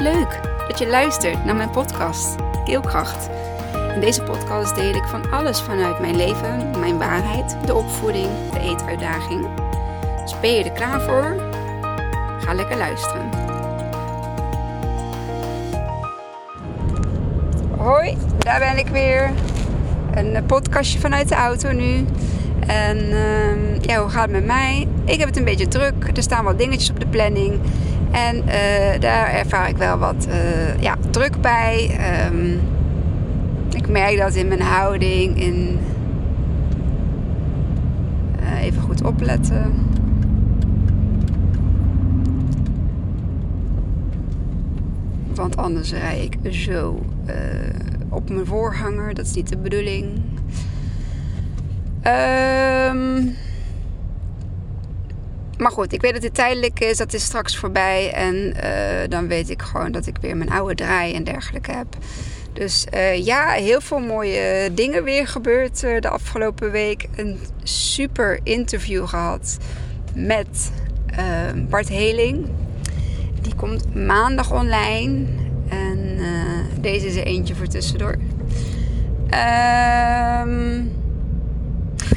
Leuk 0.00 0.40
dat 0.68 0.78
je 0.78 0.86
luistert 0.86 1.44
naar 1.44 1.56
mijn 1.56 1.70
podcast 1.70 2.36
Keelkracht. 2.64 3.28
In 3.94 4.00
deze 4.00 4.22
podcast 4.22 4.74
deel 4.74 4.94
ik 4.94 5.04
van 5.04 5.30
alles 5.30 5.60
vanuit 5.60 6.00
mijn 6.00 6.16
leven, 6.16 6.70
mijn 6.78 6.98
waarheid, 6.98 7.56
de 7.66 7.74
opvoeding, 7.74 8.28
de 8.52 8.60
eetuitdaging. 8.60 9.46
Dus 10.22 10.40
ben 10.40 10.52
je 10.52 10.64
er 10.64 10.72
klaar 10.72 11.00
voor? 11.00 11.36
Ga 12.40 12.54
lekker 12.54 12.76
luisteren. 12.76 13.30
Hoi, 17.76 18.16
daar 18.38 18.58
ben 18.58 18.78
ik 18.78 18.88
weer. 18.88 19.30
Een 20.14 20.46
podcastje 20.46 20.98
vanuit 20.98 21.28
de 21.28 21.34
auto 21.34 21.72
nu. 21.72 22.06
En 22.66 22.98
uh, 22.98 23.80
ja, 23.80 24.00
hoe 24.00 24.10
gaat 24.10 24.22
het 24.22 24.30
met 24.30 24.44
mij? 24.44 24.88
Ik 25.04 25.18
heb 25.18 25.28
het 25.28 25.36
een 25.36 25.44
beetje 25.44 25.68
druk. 25.68 26.10
Er 26.16 26.22
staan 26.22 26.44
wat 26.44 26.58
dingetjes 26.58 26.90
op 26.90 27.00
de 27.00 27.06
planning. 27.06 27.60
En 28.10 28.36
uh, 28.36 29.00
daar 29.00 29.28
ervaar 29.28 29.68
ik 29.68 29.76
wel 29.76 29.98
wat 29.98 30.26
uh, 30.28 30.80
ja, 30.80 30.96
druk 31.10 31.40
bij. 31.40 31.98
Um, 32.32 32.60
ik 33.72 33.88
merk 33.88 34.18
dat 34.18 34.34
in 34.34 34.48
mijn 34.48 34.62
houding, 34.62 35.40
in 35.40 35.78
uh, 38.40 38.62
even 38.62 38.82
goed 38.82 39.04
opletten. 39.04 39.72
Want 45.34 45.56
anders 45.56 45.92
rij 45.92 46.30
ik 46.30 46.52
zo 46.52 47.00
op 48.08 48.30
mijn 48.30 48.46
voorhanger. 48.46 49.14
Dat 49.14 49.26
is 49.26 49.34
niet 49.34 49.48
de 49.48 49.58
bedoeling. 49.58 50.06
Um, 52.06 53.34
maar 55.60 55.70
goed, 55.70 55.92
ik 55.92 56.00
weet 56.00 56.12
dat 56.12 56.22
dit 56.22 56.34
tijdelijk 56.34 56.80
is. 56.80 56.96
Dat 56.96 57.12
is 57.12 57.24
straks 57.24 57.56
voorbij. 57.56 58.12
En 58.12 58.34
uh, 58.34 59.08
dan 59.08 59.28
weet 59.28 59.50
ik 59.50 59.62
gewoon 59.62 59.92
dat 59.92 60.06
ik 60.06 60.16
weer 60.20 60.36
mijn 60.36 60.50
oude 60.50 60.74
draai 60.74 61.14
en 61.14 61.24
dergelijke 61.24 61.72
heb. 61.72 61.86
Dus 62.52 62.86
uh, 62.94 63.24
ja, 63.24 63.48
heel 63.48 63.80
veel 63.80 63.98
mooie 63.98 64.70
dingen 64.72 65.04
weer 65.04 65.26
gebeurd 65.26 65.82
uh, 65.82 66.00
de 66.00 66.08
afgelopen 66.08 66.70
week. 66.70 67.08
Een 67.16 67.38
super 67.62 68.40
interview 68.42 69.08
gehad 69.08 69.58
met 70.14 70.70
Bart 71.68 71.88
Heling. 71.88 72.46
Die 73.40 73.54
komt 73.54 73.94
maandag 73.94 74.52
online. 74.52 75.26
En 75.68 76.18
deze 76.80 77.06
is 77.06 77.16
er 77.16 77.26
eentje 77.26 77.54
voor 77.54 77.66
tussendoor. 77.66 78.16
Ehm 79.30 80.80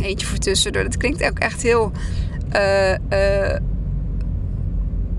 eentje 0.03 0.27
voor 0.27 0.37
tussendoor. 0.37 0.83
Dat 0.83 0.97
klinkt 0.97 1.23
ook 1.23 1.39
echt 1.39 1.61
heel 1.61 1.91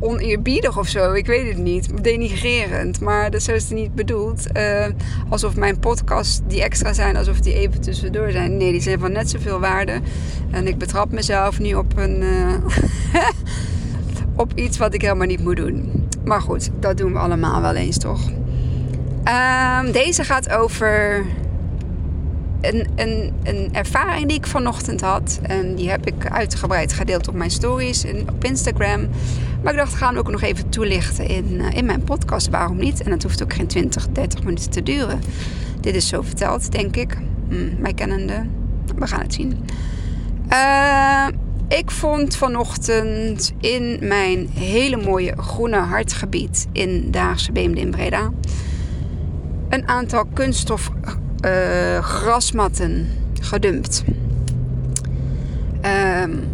oneerbiedig 0.00 0.78
of 0.78 0.88
zo. 0.88 1.12
Ik 1.12 1.26
weet 1.26 1.48
het 1.48 1.58
niet. 1.58 2.04
Denigrerend. 2.04 3.00
Maar 3.00 3.30
dat 3.30 3.40
is 3.40 3.46
het 3.46 3.70
niet 3.70 3.94
bedoeld. 3.94 4.46
Uh, 4.56 4.86
alsof 5.28 5.56
mijn 5.56 5.78
podcasts 5.78 6.40
die 6.46 6.62
extra 6.62 6.92
zijn, 6.92 7.16
alsof 7.16 7.40
die 7.40 7.54
even 7.54 7.80
tussendoor 7.80 8.30
zijn. 8.30 8.56
Nee, 8.56 8.72
die 8.72 8.80
zijn 8.80 8.98
van 8.98 9.12
net 9.12 9.30
zoveel 9.30 9.60
waarde. 9.60 10.00
En 10.50 10.66
ik 10.66 10.78
betrap 10.78 11.12
mezelf 11.12 11.60
nu 11.60 11.74
op 11.74 11.96
een. 11.96 12.22
op 14.36 14.52
iets 14.54 14.78
wat 14.78 14.94
ik 14.94 15.02
helemaal 15.02 15.26
niet 15.26 15.44
moet 15.44 15.56
doen. 15.56 16.08
Maar 16.24 16.40
goed, 16.40 16.70
dat 16.80 16.96
doen 16.96 17.12
we 17.12 17.18
allemaal 17.18 17.60
wel 17.60 17.74
eens 17.74 17.98
toch? 17.98 18.30
Um, 19.24 19.92
deze 19.92 20.24
gaat 20.24 20.50
over 20.50 21.24
een, 22.66 22.86
een, 22.96 23.32
een 23.42 23.68
ervaring 23.72 24.28
die 24.28 24.36
ik 24.36 24.46
vanochtend 24.46 25.00
had. 25.00 25.38
En 25.42 25.74
die 25.74 25.90
heb 25.90 26.06
ik 26.06 26.30
uitgebreid 26.30 26.92
gedeeld 26.92 27.28
op 27.28 27.34
mijn 27.34 27.50
stories 27.50 28.04
en 28.04 28.28
op 28.28 28.44
Instagram. 28.44 29.08
Maar 29.62 29.72
ik 29.72 29.78
dacht, 29.78 29.94
gaan 29.94 30.14
we 30.14 30.20
ook 30.20 30.30
nog 30.30 30.42
even 30.42 30.68
toelichten 30.68 31.26
in, 31.26 31.46
uh, 31.50 31.74
in 31.74 31.84
mijn 31.84 32.04
podcast. 32.04 32.48
Waarom 32.48 32.76
niet? 32.76 33.02
En 33.02 33.10
het 33.10 33.22
hoeft 33.22 33.42
ook 33.42 33.52
geen 33.52 33.66
20, 33.66 34.08
30 34.08 34.42
minuten 34.42 34.70
te 34.70 34.82
duren. 34.82 35.20
Dit 35.80 35.94
is 35.94 36.08
zo 36.08 36.22
verteld, 36.22 36.72
denk 36.72 36.96
ik. 36.96 37.16
Hm, 37.48 37.80
mij 37.80 37.94
kennende. 37.94 38.46
We 38.96 39.06
gaan 39.06 39.20
het 39.20 39.34
zien. 39.34 39.64
Uh, 40.52 41.26
ik 41.68 41.90
vond 41.90 42.36
vanochtend 42.36 43.52
in 43.60 43.98
mijn 44.00 44.48
hele 44.48 44.96
mooie 44.96 45.34
groene 45.36 45.76
hartgebied 45.76 46.66
in 46.72 47.10
Daagse 47.10 47.52
Beemde 47.52 47.80
in 47.80 47.90
Breda... 47.90 48.30
een 49.68 49.88
aantal 49.88 50.24
kunststof 50.32 50.90
uh, 51.44 51.98
grasmatten 52.02 53.08
gedumpt. 53.40 54.04
Um, 56.22 56.44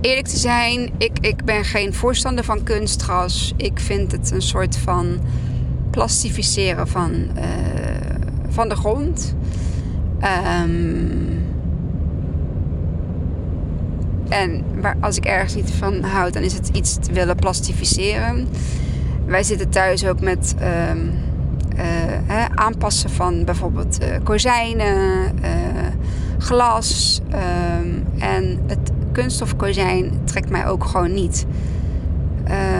eerlijk 0.00 0.26
te 0.26 0.38
zijn, 0.38 0.90
ik, 0.98 1.18
ik 1.20 1.44
ben 1.44 1.64
geen 1.64 1.94
voorstander 1.94 2.44
van 2.44 2.62
kunstgras. 2.62 3.54
Ik 3.56 3.80
vind 3.80 4.12
het 4.12 4.30
een 4.30 4.42
soort 4.42 4.76
van 4.76 5.20
plastificeren 5.90 6.88
van, 6.88 7.12
uh, 7.12 7.42
van 8.48 8.68
de 8.68 8.76
grond. 8.76 9.34
Um, 10.64 11.28
en 14.28 14.64
waar, 14.80 14.96
als 15.00 15.16
ik 15.16 15.24
ergens 15.24 15.54
niet 15.54 15.70
van 15.70 16.02
houd, 16.02 16.32
dan 16.32 16.42
is 16.42 16.52
het 16.52 16.68
iets 16.72 16.94
te 17.00 17.12
willen 17.12 17.36
plastificeren. 17.36 18.48
Wij 19.26 19.42
zitten 19.42 19.68
thuis 19.68 20.06
ook 20.06 20.20
met 20.20 20.54
uh, 20.60 20.90
hè, 22.26 22.46
aanpassen 22.54 23.10
van 23.10 23.44
bijvoorbeeld 23.44 24.02
uh, 24.02 24.08
kozijnen, 24.22 25.32
uh, 25.42 25.48
glas. 26.38 27.20
Um, 27.80 28.04
en 28.18 28.58
het 28.66 28.90
kunststof 29.12 29.56
kozijn 29.56 30.20
trekt 30.24 30.50
mij 30.50 30.66
ook 30.66 30.84
gewoon 30.84 31.14
niet. 31.14 31.46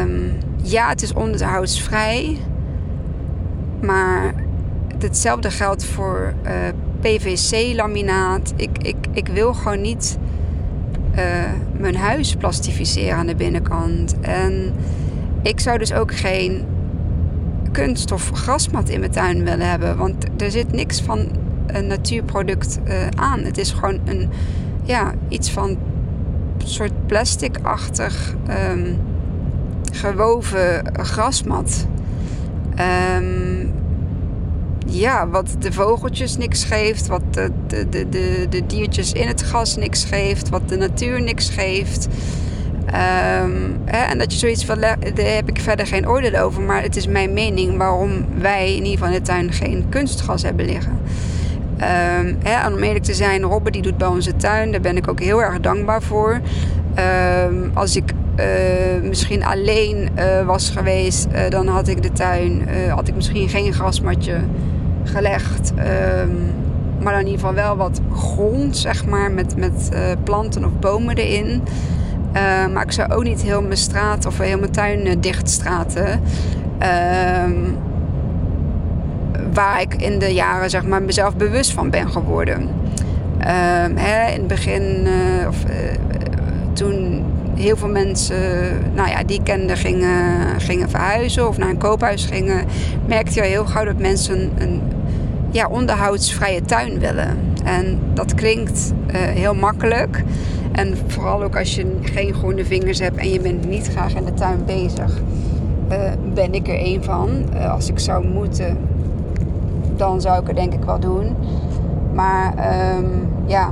Um, 0.00 0.32
ja, 0.62 0.88
het 0.88 1.02
is 1.02 1.12
onderhoudsvrij. 1.12 2.38
Maar 3.80 4.34
hetzelfde 4.98 5.50
geldt 5.50 5.84
voor 5.84 6.34
PVC-laminaat. 7.00 8.52
Ik, 8.56 8.78
ik, 8.82 8.96
ik 9.12 9.28
wil 9.28 9.54
gewoon 9.54 9.80
niet 9.80 10.18
mijn 11.76 11.96
huis 11.96 12.34
plastificeren 12.34 13.16
aan 13.16 13.26
de 13.26 13.34
binnenkant. 13.34 14.20
En 14.20 14.74
ik 15.42 15.60
zou 15.60 15.78
dus 15.78 15.92
ook 15.92 16.14
geen 16.14 16.64
kunststof 17.72 18.30
grasmat 18.30 18.88
in 18.88 19.00
mijn 19.00 19.12
tuin 19.12 19.44
willen 19.44 19.68
hebben. 19.70 19.96
Want 19.96 20.24
er 20.36 20.50
zit 20.50 20.72
niks 20.72 21.00
van 21.00 21.28
een 21.66 21.86
natuurproduct 21.86 22.78
uh, 22.88 22.94
aan. 23.14 23.40
Het 23.40 23.58
is 23.58 23.70
gewoon 23.70 24.00
een, 24.04 24.28
ja, 24.82 25.14
iets 25.28 25.50
van 25.50 25.78
soort 26.64 27.06
plasticachtig 27.06 28.34
um, 28.72 28.96
gewoven 29.92 30.82
grasmat. 30.92 31.86
Um, 33.16 33.72
ja, 34.86 35.28
wat 35.28 35.56
de 35.58 35.72
vogeltjes 35.72 36.36
niks 36.36 36.64
geeft, 36.64 37.06
wat 37.06 37.22
de, 37.30 37.50
de, 37.66 37.88
de, 37.88 38.08
de, 38.08 38.46
de 38.50 38.66
diertjes 38.66 39.12
in 39.12 39.26
het 39.26 39.40
gras 39.40 39.76
niks 39.76 40.04
geeft, 40.04 40.48
wat 40.48 40.68
de 40.68 40.76
natuur 40.76 41.22
niks 41.22 41.50
geeft. 41.50 42.08
Um, 42.90 43.80
hè, 43.84 43.98
en 43.98 44.18
dat 44.18 44.32
je 44.32 44.38
zoiets 44.38 44.64
van, 44.64 44.80
daar 44.80 44.96
heb 45.14 45.48
ik 45.48 45.60
verder 45.60 45.86
geen 45.86 46.08
oordeel 46.08 46.40
over. 46.40 46.62
Maar 46.62 46.82
het 46.82 46.96
is 46.96 47.06
mijn 47.06 47.32
mening 47.32 47.76
waarom 47.76 48.26
wij 48.38 48.68
in 48.68 48.84
ieder 48.84 48.90
geval 48.90 49.06
in 49.06 49.12
de 49.12 49.20
tuin 49.22 49.52
geen 49.52 49.86
kunstgas 49.88 50.42
hebben 50.42 50.66
liggen. 50.66 50.98
Um, 51.72 52.38
hè, 52.42 52.66
en 52.66 52.72
om 52.74 52.82
eerlijk 52.82 53.04
te 53.04 53.14
zijn, 53.14 53.42
Robbe 53.42 53.70
die 53.70 53.82
doet 53.82 53.98
bij 53.98 54.08
onze 54.08 54.36
tuin. 54.36 54.70
Daar 54.70 54.80
ben 54.80 54.96
ik 54.96 55.08
ook 55.08 55.20
heel 55.20 55.42
erg 55.42 55.60
dankbaar 55.60 56.02
voor. 56.02 56.40
Um, 57.48 57.70
als 57.74 57.96
ik 57.96 58.12
uh, 58.36 59.02
misschien 59.02 59.44
alleen 59.44 60.08
uh, 60.18 60.46
was 60.46 60.70
geweest, 60.70 61.26
uh, 61.32 61.48
dan 61.48 61.66
had 61.66 61.88
ik 61.88 62.02
de 62.02 62.12
tuin, 62.12 62.68
had 62.88 63.08
ik 63.08 63.14
misschien 63.14 63.48
geen 63.48 63.72
grasmatje 63.72 64.36
gelegd. 65.04 65.72
maar 67.02 67.12
dan 67.12 67.20
in 67.20 67.26
ieder 67.26 67.40
geval 67.40 67.54
wel 67.54 67.76
wat 67.76 68.00
grond, 68.12 68.76
zeg 68.76 69.06
maar, 69.06 69.30
met, 69.30 69.56
met 69.56 69.90
planten 70.24 70.64
of 70.64 70.72
bomen 70.80 71.16
erin. 71.16 71.62
Uh, 72.36 72.66
maar 72.72 72.82
ik 72.82 72.92
zou 72.92 73.12
ook 73.12 73.22
niet 73.22 73.42
heel 73.42 73.62
mijn 73.62 73.76
straat 73.76 74.26
of 74.26 74.38
heel 74.38 74.58
mijn 74.58 74.70
tuin 74.70 75.06
uh, 75.06 75.12
dichtstraten. 75.20 76.20
Uh, 76.82 77.68
waar 79.52 79.80
ik 79.80 79.94
in 79.94 80.18
de 80.18 80.34
jaren 80.34 80.70
zeg 80.70 80.86
maar, 80.86 81.02
mezelf 81.02 81.36
bewust 81.36 81.72
van 81.72 81.90
ben 81.90 82.10
geworden. 82.10 82.68
Ehm, 83.38 83.96
hè, 83.96 84.32
in 84.32 84.38
het 84.38 84.46
begin, 84.46 85.06
uh, 85.06 85.48
of, 85.48 85.56
toen 86.72 87.24
heel 87.54 87.76
veel 87.76 87.88
mensen 87.88 88.36
nou 88.94 89.08
ja, 89.08 89.22
die 89.24 89.38
ik 89.38 89.44
kende 89.44 89.76
gingen, 89.76 90.60
gingen 90.60 90.90
verhuizen 90.90 91.48
of 91.48 91.58
naar 91.58 91.68
een 91.68 91.78
koophuis 91.78 92.24
gingen, 92.24 92.64
merkte 93.06 93.34
je 93.34 93.46
heel 93.46 93.64
gauw 93.64 93.84
dat 93.84 93.98
mensen 93.98 94.40
een, 94.40 94.50
een 94.58 94.82
ja, 95.50 95.68
onderhoudsvrije 95.68 96.62
tuin 96.62 96.98
willen. 96.98 97.38
En 97.64 97.98
dat 98.14 98.34
klinkt 98.34 98.92
heel 99.12 99.54
makkelijk. 99.54 100.22
En 100.80 100.96
vooral 101.06 101.42
ook 101.42 101.56
als 101.56 101.74
je 101.74 101.96
geen 102.02 102.34
groene 102.34 102.64
vingers 102.64 102.98
hebt 102.98 103.16
en 103.16 103.30
je 103.30 103.40
bent 103.40 103.68
niet 103.68 103.88
graag 103.88 104.14
in 104.14 104.24
de 104.24 104.34
tuin 104.34 104.64
bezig, 104.64 105.20
uh, 105.90 105.98
ben 106.34 106.54
ik 106.54 106.68
er 106.68 106.78
één 106.78 107.04
van. 107.04 107.28
Uh, 107.54 107.72
als 107.72 107.88
ik 107.88 107.98
zou 107.98 108.26
moeten, 108.26 108.78
dan 109.96 110.20
zou 110.20 110.40
ik 110.40 110.46
het 110.46 110.56
denk 110.56 110.72
ik 110.72 110.84
wel 110.84 111.00
doen. 111.00 111.36
Maar 112.12 112.54
um, 112.96 113.28
ja, 113.46 113.70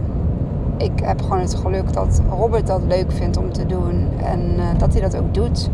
ik 0.76 0.92
heb 1.02 1.22
gewoon 1.22 1.40
het 1.40 1.54
geluk 1.54 1.92
dat 1.92 2.20
Robert 2.30 2.66
dat 2.66 2.80
leuk 2.88 3.12
vindt 3.12 3.36
om 3.36 3.52
te 3.52 3.66
doen 3.66 4.08
en 4.24 4.40
uh, 4.56 4.64
dat 4.78 4.92
hij 4.92 5.02
dat 5.02 5.16
ook 5.16 5.34
doet. 5.34 5.70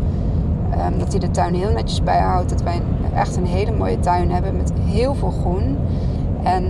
Um, 0.71 0.99
dat 0.99 1.11
hij 1.11 1.19
de 1.19 1.31
tuin 1.31 1.53
heel 1.53 1.71
netjes 1.71 2.03
bijhoudt. 2.03 2.49
Dat 2.49 2.63
wij 2.63 2.81
echt 3.15 3.35
een 3.35 3.45
hele 3.45 3.71
mooie 3.71 3.99
tuin 3.99 4.31
hebben 4.31 4.57
met 4.57 4.71
heel 4.79 5.15
veel 5.15 5.31
groen. 5.31 5.77
En 6.43 6.63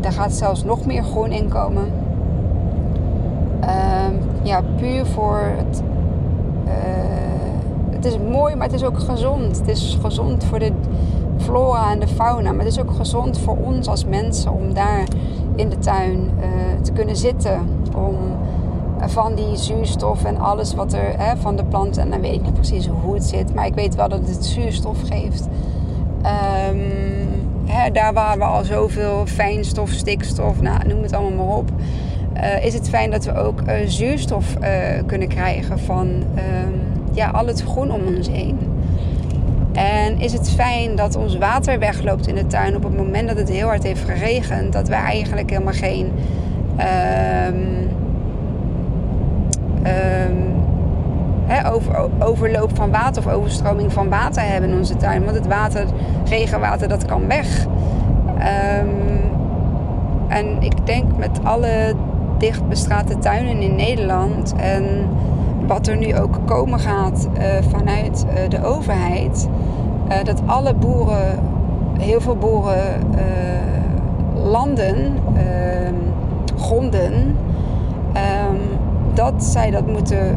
daar 0.00 0.12
gaat 0.12 0.32
zelfs 0.32 0.64
nog 0.64 0.86
meer 0.86 1.02
groen 1.02 1.32
in 1.32 1.48
komen. 1.48 1.84
Um, 3.60 4.18
ja, 4.42 4.62
puur 4.76 5.06
voor 5.06 5.40
het. 5.56 5.82
Uh, 6.66 6.72
het 7.90 8.04
is 8.04 8.18
mooi, 8.18 8.54
maar 8.54 8.66
het 8.66 8.74
is 8.74 8.84
ook 8.84 8.98
gezond. 8.98 9.58
Het 9.58 9.68
is 9.68 9.98
gezond 10.02 10.44
voor 10.44 10.58
de 10.58 10.72
flora 11.36 11.92
en 11.92 12.00
de 12.00 12.08
fauna. 12.08 12.50
Maar 12.50 12.64
het 12.64 12.72
is 12.72 12.80
ook 12.80 12.90
gezond 12.90 13.38
voor 13.38 13.56
ons 13.56 13.88
als 13.88 14.04
mensen 14.04 14.52
om 14.52 14.74
daar 14.74 15.04
in 15.54 15.68
de 15.68 15.78
tuin 15.78 16.30
uh, 16.38 16.46
te 16.82 16.92
kunnen 16.92 17.16
zitten. 17.16 17.60
Om 17.96 18.16
van 19.06 19.34
die 19.34 19.56
zuurstof 19.56 20.24
en 20.24 20.38
alles 20.38 20.74
wat 20.74 20.92
er 20.92 21.18
hè, 21.18 21.36
van 21.36 21.56
de 21.56 21.64
planten. 21.64 22.02
En 22.02 22.10
dan 22.10 22.20
weet 22.20 22.34
ik 22.34 22.42
niet 22.42 22.54
precies 22.54 22.88
hoe 23.02 23.14
het 23.14 23.24
zit. 23.24 23.54
Maar 23.54 23.66
ik 23.66 23.74
weet 23.74 23.94
wel 23.94 24.08
dat 24.08 24.20
het 24.24 24.44
zuurstof 24.44 24.98
geeft. 25.08 25.48
Um, 26.70 26.82
hè, 27.64 27.90
daar 27.90 28.12
waar 28.12 28.38
we 28.38 28.44
al 28.44 28.64
zoveel 28.64 29.22
fijnstof, 29.26 29.90
stikstof, 29.90 30.60
nou, 30.60 30.88
noem 30.88 31.02
het 31.02 31.12
allemaal 31.12 31.46
maar 31.46 31.56
op. 31.56 31.70
Uh, 32.40 32.64
is 32.64 32.74
het 32.74 32.88
fijn 32.88 33.10
dat 33.10 33.24
we 33.24 33.34
ook 33.34 33.60
uh, 33.60 33.74
zuurstof 33.86 34.54
uh, 34.60 34.68
kunnen 35.06 35.28
krijgen 35.28 35.78
van 35.78 36.06
um, 36.08 36.80
ja, 37.12 37.30
al 37.30 37.46
het 37.46 37.62
groen 37.62 37.90
om 37.92 38.00
ons 38.16 38.28
heen. 38.28 38.58
En 39.72 40.20
is 40.20 40.32
het 40.32 40.50
fijn 40.50 40.96
dat 40.96 41.16
ons 41.16 41.38
water 41.38 41.78
wegloopt 41.78 42.26
in 42.26 42.34
de 42.34 42.46
tuin 42.46 42.76
op 42.76 42.82
het 42.82 42.96
moment 42.96 43.28
dat 43.28 43.38
het 43.38 43.48
heel 43.48 43.66
hard 43.66 43.82
heeft 43.82 44.04
geregend. 44.04 44.72
Dat 44.72 44.88
we 44.88 44.94
eigenlijk 44.94 45.50
helemaal 45.50 45.72
geen 45.72 46.12
um, 47.48 47.88
over, 51.72 52.08
overloop 52.18 52.70
van 52.76 52.90
water 52.90 53.26
of 53.26 53.32
overstroming 53.32 53.92
van 53.92 54.08
water 54.08 54.42
hebben 54.42 54.70
in 54.70 54.76
onze 54.76 54.96
tuin. 54.96 55.24
Want 55.24 55.36
het 55.36 55.46
water, 55.46 55.84
regenwater, 56.28 56.88
dat 56.88 57.04
kan 57.04 57.26
weg. 57.26 57.66
En 60.28 60.62
ik 60.62 60.86
denk 60.86 61.16
met 61.16 61.38
alle 61.42 61.94
dichtbestrate 62.40 63.18
tuinen 63.18 63.60
in 63.60 63.76
Nederland 63.76 64.54
en 64.56 64.84
wat 65.66 65.86
er 65.86 65.96
nu 65.96 66.16
ook 66.16 66.38
komen 66.44 66.78
gaat 66.78 67.28
uh, 67.38 67.44
vanuit 67.68 68.26
uh, 68.26 68.48
de 68.48 68.64
overheid, 68.64 69.48
uh, 70.08 70.24
dat 70.24 70.42
alle 70.46 70.74
boeren, 70.74 71.38
heel 71.98 72.20
veel 72.20 72.36
boeren, 72.36 73.02
landen, 74.34 75.16
ehm, 75.34 75.94
gronden, 76.56 77.12
um, 77.12 78.58
dat 79.14 79.44
zij 79.44 79.70
dat 79.70 79.86
moeten 79.86 80.36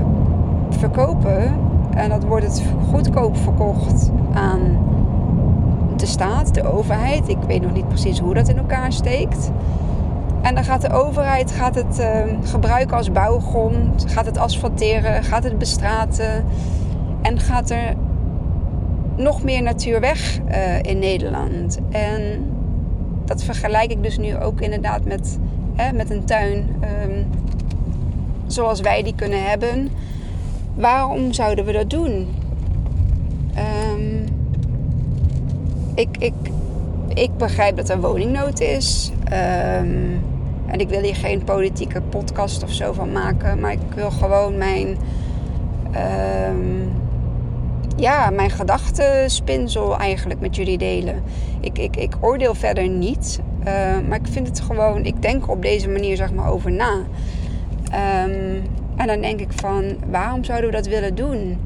verkopen. 0.70 1.54
En 1.96 2.10
dat 2.10 2.24
wordt 2.24 2.46
het 2.46 2.64
goedkoop 2.92 3.38
verkocht 3.38 4.12
aan 4.34 4.78
de 5.96 6.06
staat, 6.06 6.54
de 6.54 6.74
overheid. 6.74 7.28
Ik 7.28 7.38
weet 7.48 7.62
nog 7.62 7.74
niet 7.74 7.88
precies 7.88 8.20
hoe 8.20 8.34
dat 8.34 8.48
in 8.48 8.58
elkaar 8.58 8.92
steekt. 8.92 9.52
En 10.44 10.56
dan 10.56 10.64
gaat 10.64 10.82
de 10.82 10.92
overheid 10.92 11.52
gaat 11.52 11.76
het 11.76 12.00
uh, 12.00 12.24
gebruiken 12.44 12.98
als 12.98 13.12
bouwgrond, 13.12 14.06
gaat 14.08 14.26
het 14.26 14.38
asfalteren, 14.38 15.24
gaat 15.24 15.44
het 15.44 15.58
bestraten. 15.58 16.46
En 17.22 17.40
gaat 17.40 17.70
er 17.70 17.94
nog 19.16 19.44
meer 19.44 19.62
natuur 19.62 20.00
weg 20.00 20.40
uh, 20.50 20.82
in 20.82 21.00
Nederland. 21.00 21.80
En 21.90 22.46
dat 23.26 23.44
vergelijk 23.44 23.92
ik 23.92 24.04
dus 24.04 24.18
nu 24.18 24.38
ook 24.38 24.62
inderdaad 24.62 25.06
met, 25.06 25.40
hè, 25.76 25.94
met 25.94 26.10
een 26.10 26.26
tuin 26.26 26.58
um, 27.08 27.26
zoals 28.48 28.82
wij 28.82 29.04
die 29.04 29.16
kunnen 29.16 29.50
hebben. 29.50 29.90
Waarom 30.76 31.34
zouden 31.34 31.66
we 31.66 31.72
dat 31.72 31.90
doen? 31.90 32.28
Um, 33.94 34.24
ik, 35.96 36.18
ik, 36.18 36.34
ik 37.14 37.38
begrijp 37.38 37.76
dat 37.78 37.90
er 37.90 38.02
woningnood 38.02 38.60
is. 38.60 39.12
En 40.68 40.80
ik 40.80 40.90
wil 40.90 41.02
hier 41.02 41.16
geen 41.16 41.44
politieke 41.44 42.02
podcast 42.02 42.64
of 42.64 42.72
zo 42.72 42.94
van 42.94 43.12
maken. 43.12 43.60
Maar 43.60 43.72
ik 43.72 43.94
wil 43.96 44.12
gewoon 44.12 44.58
mijn, 44.58 44.98
um, 46.50 46.92
ja, 47.98 48.30
mijn 48.30 48.50
gedachtenspinsel 48.50 49.98
eigenlijk 49.98 50.40
met 50.40 50.56
jullie 50.56 50.78
delen. 50.78 51.24
Ik, 51.60 51.78
ik, 51.78 51.96
ik 51.96 52.16
oordeel 52.20 52.56
verder 52.56 52.90
niet. 52.90 53.40
Uh, 53.60 53.66
maar 54.08 54.20
ik 54.20 54.28
vind 54.28 54.48
het 54.48 54.62
gewoon, 54.62 55.06
ik 55.06 55.22
denk 55.22 55.50
op 55.50 55.62
deze 55.62 55.90
manier 55.90 56.16
zeg 56.16 56.34
maar 56.34 56.52
over 56.52 56.72
na. 56.72 56.94
Um, 58.24 58.64
en 58.96 59.08
dan 59.08 59.22
denk 59.22 59.40
ik 59.40 59.52
van, 59.56 59.84
waarom 60.10 60.44
zouden 60.44 60.70
we 60.70 60.76
dat 60.76 60.88
willen 60.88 61.16
doen? 61.16 61.60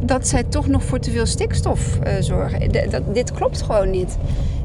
dat 0.00 0.28
zij 0.28 0.42
toch 0.42 0.66
nog 0.66 0.84
voor 0.84 0.98
te 0.98 1.10
veel 1.10 1.26
stikstof 1.26 1.98
uh, 2.06 2.12
zorgen. 2.20 2.90
Dat, 2.90 3.14
dit 3.14 3.32
klopt 3.32 3.62
gewoon 3.62 3.90
niet. 3.90 4.16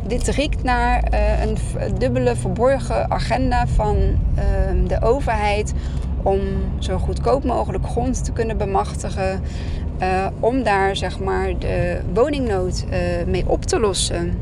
Dit 0.07 0.27
riekt 0.27 0.63
naar 0.63 1.03
uh, 1.13 1.43
een 1.43 1.57
dubbele 1.97 2.35
verborgen 2.35 3.11
agenda 3.11 3.67
van 3.67 3.97
uh, 3.97 4.87
de 4.87 5.01
overheid 5.01 5.73
om 6.23 6.39
zo 6.79 6.97
goedkoop 6.97 7.43
mogelijk 7.43 7.87
grond 7.87 8.23
te 8.23 8.31
kunnen 8.31 8.57
bemachtigen. 8.57 9.41
Uh, 10.01 10.27
om 10.39 10.63
daar 10.63 10.95
zeg 10.95 11.19
maar 11.19 11.59
de 11.59 11.99
woningnood 12.13 12.85
mee 13.27 13.43
op 13.47 13.65
te 13.65 13.79
lossen. 13.79 14.37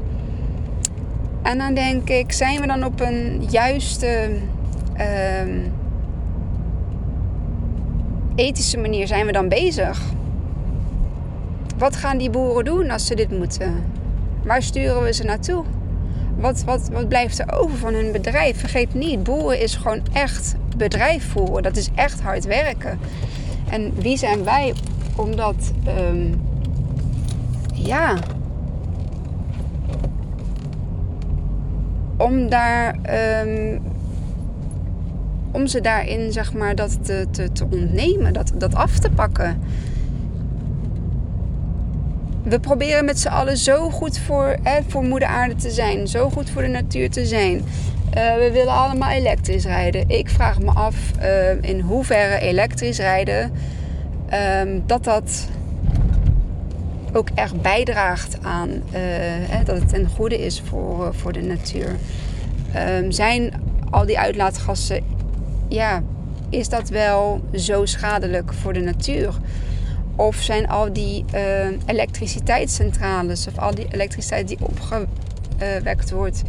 En 1.41 1.57
dan 1.57 1.73
denk 1.73 2.09
ik, 2.09 2.31
zijn 2.31 2.61
we 2.61 2.67
dan 2.67 2.85
op 2.85 2.99
een 2.99 3.43
juiste 3.49 4.29
ehm, 4.93 5.59
ethische 8.35 8.77
manier 8.77 9.07
zijn 9.07 9.25
we 9.25 9.31
dan 9.31 9.50
bezig? 9.50 10.01
Wat 11.83 11.95
gaan 11.95 12.17
die 12.17 12.29
boeren 12.29 12.65
doen 12.65 12.91
als 12.91 13.05
ze 13.05 13.15
dit 13.15 13.37
moeten? 13.37 13.83
Waar 14.43 14.61
sturen 14.61 15.03
we 15.03 15.13
ze 15.13 15.23
naartoe? 15.23 15.63
Wat, 16.37 16.63
wat, 16.63 16.89
wat 16.91 17.07
blijft 17.07 17.39
er 17.39 17.53
over 17.53 17.77
van 17.77 17.93
hun 17.93 18.11
bedrijf? 18.11 18.59
Vergeet 18.59 18.93
niet, 18.93 19.23
boeren 19.23 19.59
is 19.59 19.75
gewoon 19.75 20.01
echt 20.13 20.55
bedrijf 20.77 21.31
voeren. 21.31 21.63
Dat 21.63 21.75
is 21.75 21.89
echt 21.95 22.21
hard 22.21 22.45
werken. 22.45 22.99
En 23.69 23.93
wie 23.95 24.17
zijn 24.17 24.43
wij 24.43 24.73
om 25.15 25.35
dat, 25.35 25.71
um, 26.09 26.41
ja, 27.73 28.17
om 32.17 32.49
daar, 32.49 32.95
um, 33.45 33.81
om 35.51 35.67
ze 35.67 35.81
daarin, 35.81 36.31
zeg 36.31 36.53
maar, 36.53 36.75
dat 36.75 37.05
te, 37.05 37.27
te, 37.31 37.51
te 37.51 37.65
ontnemen, 37.71 38.33
dat, 38.33 38.51
dat 38.55 38.75
af 38.75 38.99
te 38.99 39.09
pakken 39.09 39.61
we 42.43 42.59
proberen 42.59 43.05
met 43.05 43.19
z'n 43.19 43.27
allen 43.27 43.57
zo 43.57 43.89
goed 43.89 44.19
voor, 44.19 44.55
voor 44.88 45.03
moeder 45.03 45.27
aarde 45.27 45.55
te 45.55 45.71
zijn. 45.71 46.07
Zo 46.07 46.29
goed 46.29 46.50
voor 46.50 46.62
de 46.62 46.67
natuur 46.67 47.09
te 47.09 47.25
zijn. 47.25 47.55
Uh, 47.57 48.35
we 48.35 48.50
willen 48.53 48.73
allemaal 48.73 49.09
elektrisch 49.09 49.65
rijden. 49.65 50.09
Ik 50.09 50.29
vraag 50.29 50.59
me 50.59 50.71
af 50.71 50.95
uh, 51.21 51.62
in 51.62 51.79
hoeverre 51.79 52.39
elektrisch 52.39 52.97
rijden... 52.97 53.51
Uh, 54.33 54.62
dat 54.85 55.03
dat 55.03 55.47
ook 57.13 57.27
echt 57.35 57.62
bijdraagt 57.62 58.38
aan... 58.41 58.69
Eh, 58.69 59.01
hè, 59.50 59.63
dat 59.63 59.79
het 59.79 59.89
ten 59.89 60.07
goede 60.15 60.45
is 60.45 60.62
voor, 60.65 61.15
voor 61.15 61.33
de 61.33 61.41
natuur. 61.41 61.95
Ehm, 62.73 63.12
zijn 63.12 63.53
al 63.89 64.05
die 64.05 64.19
uitlaatgassen... 64.19 65.03
Ja, 65.67 66.01
is 66.50 66.69
dat 66.69 66.89
wel 66.89 67.41
zo 67.53 67.85
schadelijk 67.85 68.53
voor 68.53 68.73
de 68.73 68.79
natuur... 68.79 69.33
Of 70.15 70.36
zijn 70.36 70.67
al 70.67 70.93
die 70.93 71.25
uh, 71.34 71.67
elektriciteitscentrales 71.86 73.48
of 73.48 73.58
al 73.58 73.75
die 73.75 73.88
elektriciteit 73.91 74.48
die 74.48 74.58
opgewekt 74.60 76.12
wordt 76.12 76.43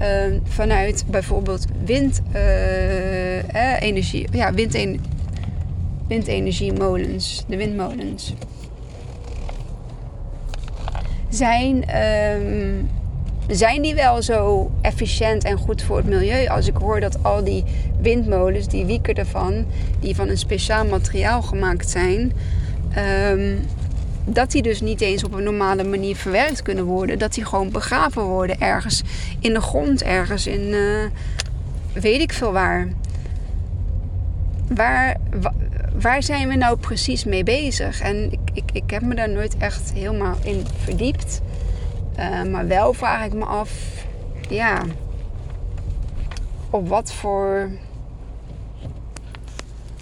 uh, 0.00 0.06
vanuit 0.44 1.04
bijvoorbeeld 1.10 1.66
windenergie, 1.84 4.28
uh, 4.28 4.32
ja, 4.32 4.52
windener 4.52 5.00
windenergiemolens, 6.08 7.44
de 7.48 7.56
windmolens, 7.56 8.34
zijn 11.28 11.96
um, 11.96 12.90
zijn 13.48 13.82
die 13.82 13.94
wel 13.94 14.22
zo 14.22 14.70
efficiënt 14.80 15.44
en 15.44 15.58
goed 15.58 15.82
voor 15.82 15.96
het 15.96 16.06
milieu? 16.06 16.48
Als 16.48 16.66
ik 16.66 16.76
hoor 16.76 17.00
dat 17.00 17.22
al 17.22 17.44
die 17.44 17.64
windmolens, 18.00 18.68
die 18.68 18.84
wieken 18.84 19.14
ervan, 19.14 19.66
die 20.00 20.14
van 20.14 20.28
een 20.28 20.38
speciaal 20.38 20.86
materiaal 20.86 21.42
gemaakt 21.42 21.90
zijn, 21.90 22.32
ehm, 22.94 23.56
dat 24.24 24.50
die 24.50 24.62
dus 24.62 24.80
niet 24.80 25.00
eens 25.00 25.24
op 25.24 25.32
een 25.32 25.42
normale 25.42 25.84
manier 25.84 26.16
verwerkt 26.16 26.62
kunnen 26.62 26.84
worden. 26.84 27.18
Dat 27.18 27.34
die 27.34 27.44
gewoon 27.44 27.70
begraven 27.70 28.22
worden 28.22 28.60
ergens 28.60 29.02
in 29.40 29.52
de 29.52 29.60
grond, 29.60 30.02
ergens 30.02 30.46
in 30.46 30.60
uh, 30.60 31.04
weet 31.92 32.20
ik 32.20 32.32
veel 32.32 32.52
waar. 32.52 32.88
Waar, 34.68 35.16
waar 36.00 36.22
zijn 36.22 36.48
we 36.48 36.54
nou 36.54 36.76
precies 36.76 37.24
mee 37.24 37.42
bezig? 37.42 38.00
En 38.00 38.32
ik, 38.32 38.40
ik, 38.52 38.64
ik 38.72 38.90
heb 38.90 39.02
me 39.02 39.14
daar 39.14 39.30
nooit 39.30 39.56
echt 39.56 39.92
helemaal 39.92 40.36
in 40.44 40.66
verdiept. 40.84 41.40
Uh, 42.18 42.42
maar 42.42 42.66
wel 42.66 42.92
vraag 42.92 43.24
ik 43.24 43.32
me 43.32 43.44
af, 43.44 43.70
ja, 44.48 44.82
op 46.70 46.88
wat 46.88 47.12
voor 47.12 47.70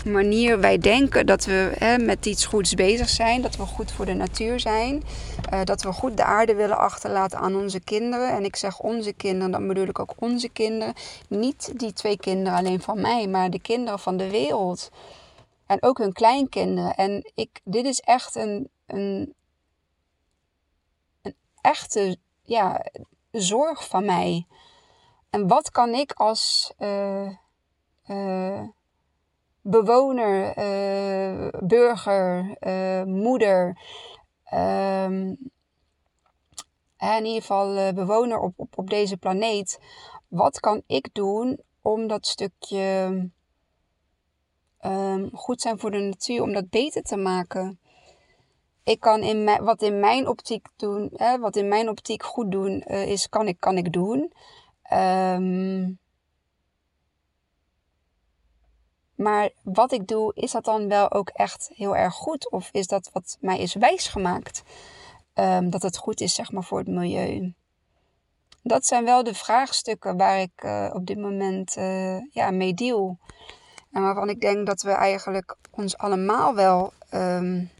manier 0.04 0.60
wij 0.60 0.78
denken 0.78 1.26
dat 1.26 1.44
we 1.44 1.72
hè, 1.78 1.98
met 1.98 2.26
iets 2.26 2.46
goeds 2.46 2.74
bezig 2.74 3.08
zijn, 3.08 3.42
dat 3.42 3.56
we 3.56 3.62
goed 3.62 3.92
voor 3.92 4.06
de 4.06 4.14
natuur 4.14 4.60
zijn, 4.60 5.02
uh, 5.52 5.64
dat 5.64 5.82
we 5.82 5.92
goed 5.92 6.16
de 6.16 6.24
aarde 6.24 6.54
willen 6.54 6.78
achterlaten 6.78 7.38
aan 7.38 7.56
onze 7.56 7.80
kinderen. 7.80 8.30
En 8.30 8.44
ik 8.44 8.56
zeg 8.56 8.78
onze 8.78 9.12
kinderen, 9.12 9.50
dan 9.50 9.66
bedoel 9.66 9.86
ik 9.86 9.98
ook 9.98 10.14
onze 10.18 10.48
kinderen. 10.48 10.94
Niet 11.28 11.78
die 11.78 11.92
twee 11.92 12.16
kinderen 12.16 12.58
alleen 12.58 12.80
van 12.80 13.00
mij, 13.00 13.26
maar 13.26 13.50
de 13.50 13.60
kinderen 13.60 13.98
van 13.98 14.16
de 14.16 14.30
wereld. 14.30 14.90
En 15.66 15.82
ook 15.82 15.98
hun 15.98 16.12
kleinkinderen. 16.12 16.94
En 16.94 17.30
ik, 17.34 17.60
dit 17.64 17.84
is 17.84 18.00
echt 18.00 18.34
een, 18.34 18.70
een, 18.86 19.34
een 21.22 21.34
echte 21.60 22.16
ja, 22.42 22.86
zorg 23.30 23.88
van 23.88 24.04
mij. 24.04 24.46
En 25.30 25.48
wat 25.48 25.70
kan 25.70 25.94
ik 25.94 26.12
als 26.12 26.72
uh, 26.78 27.30
uh, 28.06 28.62
bewoner, 29.62 30.58
uh, 30.58 31.48
burger, 31.60 32.56
moeder, 33.06 33.78
um, 34.54 35.38
in 36.98 37.24
ieder 37.24 37.40
geval 37.40 37.92
bewoner 37.92 38.38
op, 38.38 38.52
op, 38.56 38.78
op 38.78 38.90
deze 38.90 39.16
planeet, 39.16 39.80
wat 40.28 40.60
kan 40.60 40.82
ik 40.86 41.08
doen 41.12 41.60
om 41.82 42.06
dat 42.06 42.26
stukje 42.26 43.08
um, 44.82 45.30
goed 45.32 45.60
zijn 45.60 45.78
voor 45.78 45.90
de 45.90 45.98
natuur, 45.98 46.42
om 46.42 46.52
dat 46.52 46.70
beter 46.70 47.02
te 47.02 47.16
maken? 47.16 47.78
ik 48.90 49.00
kan 49.00 49.22
in 49.22 49.44
mijn, 49.44 49.64
wat 49.64 49.82
in 49.82 50.00
mijn 50.00 50.28
optiek 50.28 50.66
doen, 50.76 51.10
hè, 51.16 51.38
wat 51.38 51.56
in 51.56 51.68
mijn 51.68 51.88
optiek 51.88 52.22
goed 52.22 52.50
doen 52.50 52.80
is, 52.82 53.28
kan 53.28 53.48
ik, 53.48 53.60
kan 53.60 53.76
ik 53.76 53.92
doen. 53.92 54.32
Um, 54.92 55.98
maar 59.20 59.50
wat 59.62 59.92
ik 59.92 60.06
doe, 60.06 60.32
is 60.34 60.50
dat 60.50 60.64
dan 60.64 60.88
wel 60.88 61.10
ook 61.10 61.28
echt 61.28 61.70
heel 61.74 61.96
erg 61.96 62.14
goed? 62.14 62.50
Of 62.50 62.68
is 62.72 62.86
dat 62.86 63.10
wat 63.12 63.36
mij 63.40 63.58
is 63.58 63.74
wijsgemaakt? 63.74 64.62
Um, 65.34 65.70
dat 65.70 65.82
het 65.82 65.96
goed 65.96 66.20
is, 66.20 66.34
zeg 66.34 66.52
maar, 66.52 66.64
voor 66.64 66.78
het 66.78 66.88
milieu. 66.88 67.54
Dat 68.62 68.86
zijn 68.86 69.04
wel 69.04 69.24
de 69.24 69.34
vraagstukken 69.34 70.16
waar 70.16 70.40
ik 70.40 70.62
uh, 70.64 70.90
op 70.92 71.06
dit 71.06 71.18
moment 71.18 71.76
uh, 71.76 72.32
ja, 72.32 72.50
mee 72.50 72.74
deal. 72.74 73.18
En 73.92 74.02
waarvan 74.02 74.28
ik 74.28 74.40
denk 74.40 74.66
dat 74.66 74.82
we 74.82 74.90
eigenlijk 74.90 75.56
ons 75.70 75.96
allemaal 75.96 76.54
wel 76.54 76.92
um, 77.14 77.70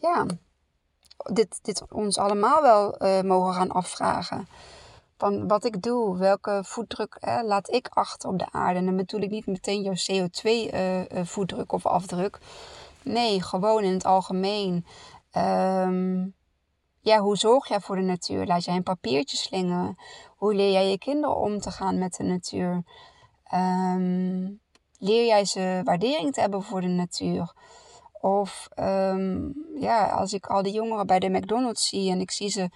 ja, 0.00 0.26
dit, 1.32 1.58
dit 1.62 1.82
ons 1.90 2.18
allemaal 2.18 2.62
wel 2.62 3.02
uh, 3.02 3.20
mogen 3.20 3.54
gaan 3.54 3.70
afvragen. 3.70 4.48
Van 5.18 5.48
wat 5.48 5.64
ik 5.64 5.82
doe, 5.82 6.18
welke 6.18 6.60
voetdruk 6.64 7.16
laat 7.44 7.70
ik 7.70 7.88
achter 7.88 8.28
op 8.28 8.38
de 8.38 8.52
aarde. 8.52 8.78
En 8.78 8.84
dan 8.84 8.96
bedoel 8.96 9.20
ik 9.20 9.30
niet 9.30 9.46
meteen 9.46 9.82
jouw 9.82 9.94
CO2-voetdruk 9.94 11.60
uh, 11.60 11.68
uh, 11.68 11.74
of 11.74 11.86
afdruk. 11.86 12.38
Nee, 13.02 13.42
gewoon 13.42 13.82
in 13.82 13.92
het 13.92 14.04
algemeen. 14.04 14.86
Um, 15.36 16.34
ja, 17.00 17.18
hoe 17.18 17.36
zorg 17.36 17.68
jij 17.68 17.80
voor 17.80 17.96
de 17.96 18.02
natuur? 18.02 18.46
Laat 18.46 18.64
jij 18.64 18.76
een 18.76 18.82
papiertje 18.82 19.36
slingen? 19.36 19.96
Hoe 20.36 20.54
leer 20.54 20.72
jij 20.72 20.90
je 20.90 20.98
kinderen 20.98 21.36
om 21.36 21.58
te 21.58 21.70
gaan 21.70 21.98
met 21.98 22.14
de 22.14 22.24
natuur? 22.24 22.82
Um, 23.54 24.60
leer 24.98 25.26
jij 25.26 25.44
ze 25.44 25.80
waardering 25.84 26.34
te 26.34 26.40
hebben 26.40 26.62
voor 26.62 26.80
de 26.80 26.86
natuur? 26.86 27.52
Of 28.20 28.68
um, 28.76 29.54
ja, 29.80 30.06
als 30.06 30.32
ik 30.32 30.46
al 30.46 30.62
die 30.62 30.72
jongeren 30.72 31.06
bij 31.06 31.18
de 31.18 31.28
McDonald's 31.28 31.88
zie 31.88 32.10
en 32.10 32.20
ik 32.20 32.30
zie 32.30 32.48
ze 32.48 32.70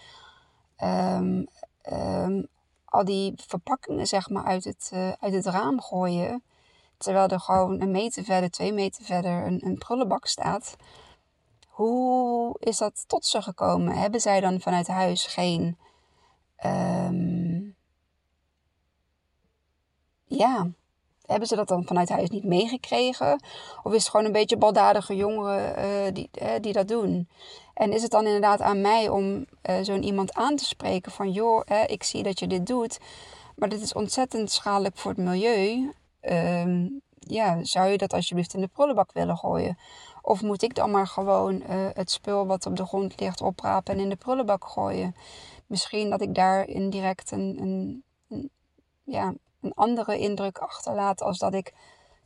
um, 1.93 2.47
al 2.85 3.05
die 3.05 3.33
verpakkingen 3.47 4.07
zeg 4.07 4.29
maar 4.29 4.45
uit 4.45 4.65
het, 4.65 4.91
uh, 4.95 5.13
uit 5.21 5.33
het 5.33 5.47
raam 5.47 5.81
gooien. 5.81 6.43
Terwijl 6.97 7.29
er 7.29 7.41
gewoon 7.41 7.81
een 7.81 7.91
meter 7.91 8.25
verder, 8.25 8.51
twee 8.51 8.73
meter 8.73 9.05
verder 9.05 9.47
een, 9.47 9.67
een 9.67 9.79
prullenbak 9.79 10.27
staat. 10.27 10.77
Hoe 11.69 12.57
is 12.59 12.79
dat 12.79 13.05
tot 13.07 13.25
ze 13.25 13.43
gekomen? 13.43 13.95
Hebben 13.95 14.21
zij 14.21 14.41
dan 14.41 14.61
vanuit 14.61 14.87
huis 14.87 15.27
geen. 15.27 15.77
ja, 20.25 20.71
hebben 21.33 21.49
ze 21.49 21.57
dat 21.57 21.69
dan 21.69 21.85
vanuit 21.85 22.09
huis 22.09 22.31
niet 22.31 22.45
meegekregen? 22.45 23.43
Of 23.83 23.93
is 23.93 24.03
het 24.03 24.11
gewoon 24.11 24.27
een 24.27 24.33
beetje 24.33 24.57
baldadige 24.57 25.17
jongeren 25.17 25.79
uh, 25.79 26.13
die, 26.13 26.31
uh, 26.43 26.49
die 26.61 26.73
dat 26.73 26.89
doen? 26.89 27.29
En 27.75 27.93
is 27.93 28.03
het 28.03 28.11
dan 28.11 28.27
inderdaad 28.27 28.61
aan 28.61 28.81
mij 28.81 29.09
om 29.09 29.47
uh, 29.71 29.77
zo'n 29.83 30.03
iemand 30.03 30.35
aan 30.35 30.57
te 30.57 30.65
spreken 30.65 31.13
van... 31.13 31.31
joh, 31.31 31.63
ik 31.87 32.03
zie 32.03 32.23
dat 32.23 32.39
je 32.39 32.47
dit 32.47 32.67
doet, 32.67 32.99
maar 33.57 33.69
dit 33.69 33.81
is 33.81 33.93
ontzettend 33.93 34.51
schadelijk 34.51 34.97
voor 34.97 35.11
het 35.11 35.21
milieu. 35.21 35.93
Ehm, 36.21 36.89
ja, 37.19 37.65
zou 37.65 37.89
je 37.89 37.99
dat 37.99 38.13
alsjeblieft 38.13 38.55
in 38.55 38.61
de 38.61 38.69
prullenbak 38.69 39.13
willen 39.13 39.37
gooien? 39.37 39.79
Of 40.23 40.43
moet 40.43 40.63
ik 40.63 40.75
dan 40.75 40.91
maar 40.91 41.07
gewoon 41.07 41.63
het 41.95 42.11
spul 42.11 42.47
wat 42.47 42.67
op 42.67 42.77
de 42.77 42.87
grond 42.87 43.21
ligt 43.21 43.41
oprapen 43.41 43.95
en 43.95 44.01
in 44.01 44.09
de 44.09 44.17
prullenbak 44.17 44.65
gooien? 44.65 45.15
Misschien 45.67 46.11
dat 46.11 46.21
ik 46.21 46.35
daar 46.35 46.69
indirect 46.69 47.31
een, 47.31 47.59
een 47.61 48.51
ja, 49.05 49.35
een 49.63 49.75
andere 49.75 50.19
indruk 50.19 50.59
achterlaat 50.59 51.23
als 51.23 51.39
dat 51.39 51.55
ik 51.55 51.75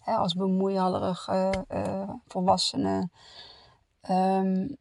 hè, 0.01 0.15
als 0.15 0.35
bemoeihallerig 0.35 1.29
uh, 1.29 1.51
uh, 1.73 2.11
volwassene 2.27 3.09
um, 4.11 4.77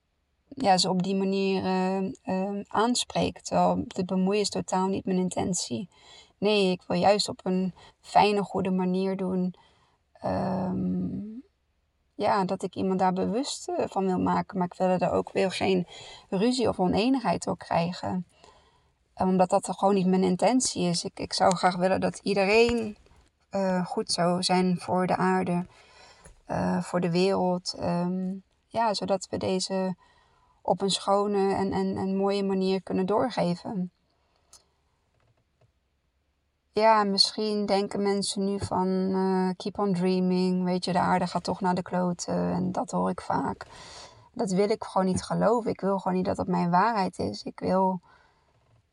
ja, 0.47 0.77
ze 0.77 0.89
op 0.89 1.03
die 1.03 1.15
manier 1.15 1.63
uh, 2.25 2.61
aanspreek. 2.67 3.39
Terwijl 3.39 3.83
de 3.87 4.05
bemoeien 4.05 4.41
is 4.41 4.49
totaal 4.49 4.87
niet 4.87 5.05
mijn 5.05 5.17
intentie. 5.17 5.89
Nee, 6.37 6.71
ik 6.71 6.83
wil 6.87 6.97
juist 6.97 7.29
op 7.29 7.39
een 7.43 7.73
fijne, 8.01 8.43
goede 8.43 8.71
manier 8.71 9.17
doen. 9.17 9.55
Um, 10.25 11.43
ja, 12.15 12.45
dat 12.45 12.63
ik 12.63 12.75
iemand 12.75 12.99
daar 12.99 13.13
bewust 13.13 13.71
van 13.75 14.05
wil 14.05 14.19
maken. 14.19 14.57
Maar 14.57 14.67
ik 14.67 14.77
wil 14.77 14.87
er 14.87 15.11
ook 15.11 15.31
weer 15.31 15.51
geen 15.51 15.87
ruzie 16.29 16.69
of 16.69 16.79
oneenigheid 16.79 17.43
door 17.43 17.57
krijgen 17.57 18.25
omdat 19.15 19.49
dat 19.49 19.69
gewoon 19.77 19.93
niet 19.93 20.07
mijn 20.07 20.23
intentie 20.23 20.87
is. 20.87 21.03
Ik, 21.03 21.19
ik 21.19 21.33
zou 21.33 21.55
graag 21.55 21.75
willen 21.75 22.01
dat 22.01 22.19
iedereen 22.23 22.97
uh, 23.51 23.85
goed 23.85 24.11
zou 24.11 24.43
zijn 24.43 24.77
voor 24.79 25.07
de 25.07 25.15
aarde, 25.15 25.65
uh, 26.47 26.81
voor 26.81 26.99
de 26.99 27.11
wereld. 27.11 27.75
Um, 27.81 28.43
ja, 28.67 28.93
zodat 28.93 29.27
we 29.29 29.37
deze 29.37 29.95
op 30.61 30.81
een 30.81 30.91
schone 30.91 31.55
en, 31.55 31.71
en, 31.71 31.97
en 31.97 32.17
mooie 32.17 32.43
manier 32.43 32.83
kunnen 32.83 33.05
doorgeven. 33.05 33.91
Ja, 36.71 37.03
misschien 37.03 37.65
denken 37.65 38.01
mensen 38.01 38.45
nu 38.45 38.59
van 38.59 38.87
uh, 38.87 39.49
keep 39.57 39.79
on 39.79 39.93
dreaming. 39.93 40.63
Weet 40.63 40.85
je, 40.85 40.91
de 40.91 40.99
aarde 40.99 41.27
gaat 41.27 41.43
toch 41.43 41.61
naar 41.61 41.75
de 41.75 41.81
kloten. 41.81 42.51
En 42.51 42.71
dat 42.71 42.91
hoor 42.91 43.09
ik 43.09 43.21
vaak. 43.21 43.65
Dat 44.33 44.51
wil 44.51 44.69
ik 44.69 44.83
gewoon 44.83 45.07
niet 45.07 45.23
geloven. 45.23 45.71
Ik 45.71 45.81
wil 45.81 45.99
gewoon 45.99 46.17
niet 46.17 46.25
dat 46.25 46.35
dat 46.35 46.47
mijn 46.47 46.69
waarheid 46.69 47.19
is. 47.19 47.43
Ik 47.43 47.59
wil 47.59 48.01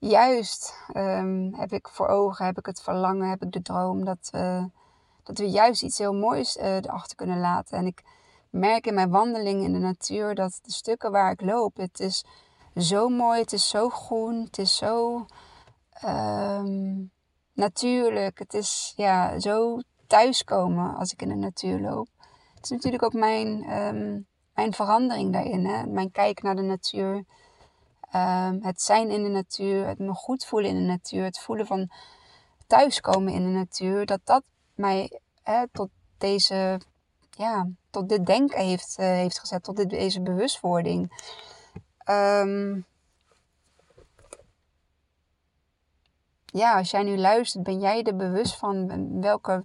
juist 0.09 0.75
um, 0.97 1.54
heb 1.54 1.73
ik 1.73 1.88
voor 1.88 2.06
ogen, 2.06 2.47
heb 2.47 2.59
ik 2.59 2.66
het 2.66 2.82
verlangen, 2.82 3.28
heb 3.28 3.42
ik 3.42 3.52
de 3.52 3.62
droom 3.62 4.04
dat, 4.04 4.30
uh, 4.35 4.64
dat 5.23 5.38
we 5.38 5.50
juist 5.50 5.82
iets 5.82 5.99
heel 5.99 6.14
moois 6.14 6.56
uh, 6.56 6.75
erachter 6.75 7.16
kunnen 7.16 7.40
laten. 7.40 7.78
En 7.78 7.87
ik 7.87 8.02
merk 8.50 8.87
in 8.87 8.94
mijn 8.94 9.11
wandeling 9.11 9.64
in 9.64 9.73
de 9.73 9.78
natuur 9.78 10.35
dat 10.35 10.59
de 10.62 10.73
stukken 10.73 11.11
waar 11.11 11.30
ik 11.30 11.40
loop, 11.40 11.76
het 11.76 12.00
is 12.00 12.25
zo 12.76 13.09
mooi, 13.09 13.40
het 13.40 13.52
is 13.52 13.68
zo 13.68 13.88
groen, 13.88 14.42
het 14.44 14.59
is 14.59 14.76
zo 14.76 15.26
um, 16.04 17.11
natuurlijk. 17.52 18.38
Het 18.38 18.54
is 18.54 18.92
ja, 18.97 19.38
zo 19.40 19.80
thuiskomen 20.06 20.97
als 20.97 21.12
ik 21.12 21.23
in 21.23 21.28
de 21.28 21.35
natuur 21.35 21.80
loop. 21.80 22.09
Het 22.54 22.64
is 22.64 22.71
natuurlijk 22.71 23.02
ook 23.02 23.12
mijn, 23.12 23.71
um, 23.71 24.26
mijn 24.54 24.73
verandering 24.73 25.32
daarin, 25.32 25.66
hè? 25.66 25.87
mijn 25.87 26.11
kijk 26.11 26.42
naar 26.42 26.56
de 26.56 26.62
natuur. 26.62 27.25
Um, 28.14 28.62
het 28.62 28.83
zijn 28.83 29.11
in 29.11 29.23
de 29.23 29.28
natuur, 29.28 29.87
het 29.87 29.99
me 29.99 30.14
goed 30.14 30.45
voelen 30.45 30.71
in 30.71 30.76
de 30.76 30.83
natuur, 30.83 31.25
het 31.25 31.38
voelen 31.38 31.66
van 31.66 31.90
thuiskomen 32.66 33.33
in 33.33 33.42
de 33.42 33.59
natuur, 33.59 34.07
dat 34.07 34.21
dat 34.25 34.42
mij 34.75 35.21
hè, 35.42 35.69
tot 35.69 35.88
deze, 36.19 36.81
ja, 37.31 37.69
tot 37.90 38.09
dit 38.09 38.26
denken 38.26 38.64
heeft, 38.64 38.97
uh, 38.99 39.07
heeft 39.07 39.38
gezet, 39.38 39.62
tot 39.62 39.76
dit, 39.76 39.90
deze 39.90 40.23
bewustwording. 40.23 41.26
Um, 42.11 42.87
ja, 46.45 46.76
als 46.78 46.90
jij 46.90 47.02
nu 47.02 47.19
luistert, 47.19 47.64
ben 47.64 47.81
jij 47.81 48.02
er 48.02 48.16
bewust 48.16 48.57
van 48.57 49.21
welke 49.21 49.64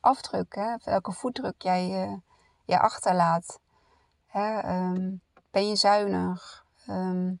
afdruk, 0.00 0.54
hè, 0.54 0.76
welke 0.84 1.12
voetdruk 1.12 1.62
jij, 1.62 2.08
uh, 2.08 2.16
jij 2.64 2.78
achterlaat. 2.78 3.60
Hè? 4.26 4.58
Ehm, 4.58 5.12
ben 5.50 5.68
je 5.68 5.76
zuinig? 5.76 6.64
Um, 6.88 7.40